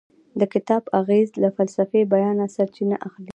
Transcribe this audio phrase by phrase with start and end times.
[0.39, 3.29] د کتاب اغیز له فلسفي بیانه سرچینه اخلي.